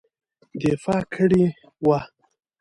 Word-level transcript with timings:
دفاع 0.61 1.01
کړې 1.13 1.43
وه. 1.87 1.99